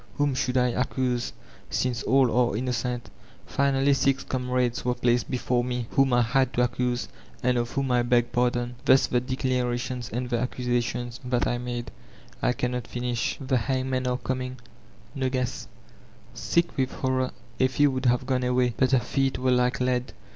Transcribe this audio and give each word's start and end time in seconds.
Whom 0.17 0.33
should 0.33 0.57
I 0.57 0.69
accuse 0.69 1.31
since 1.69 2.01
all 2.01 2.35
are 2.35 2.57
innocent? 2.57 3.11
Finally 3.45 3.93
six 3.93 4.23
comrades 4.23 4.83
were 4.83 4.95
placed 4.95 5.29
before 5.29 5.63
me» 5.63 5.85
whom 5.91 6.11
I 6.11 6.23
had 6.23 6.53
to 6.53 6.63
accuse, 6.63 7.07
and 7.43 7.55
of 7.55 7.69
whom 7.69 7.91
I 7.91 8.01
beg 8.01 8.31
pardon. 8.31 8.77
Thus 8.83 9.05
the 9.05 9.21
declarations 9.21 10.09
and 10.09 10.27
the 10.27 10.39
accusations 10.39 11.19
that 11.23 11.45
I 11.45 11.59
made.... 11.59 11.91
I 12.41 12.51
cannot 12.53 12.87
finish; 12.87 13.37
the 13.39 13.57
hangmen 13.57 14.07
are 14.07 14.17
coming. 14.17 14.57
Nogu^.'' 15.15 15.67
Sick 16.33 16.75
with 16.77 16.91
horror 16.93 17.29
Effie 17.59 17.85
would 17.85 18.07
have 18.07 18.25
gone 18.25 18.41
away, 18.43 18.73
but 18.75 18.93
her 18.93 18.99
feet 18.99 19.37
were 19.37 19.51
like 19.51 19.79
lead. 19.79 20.13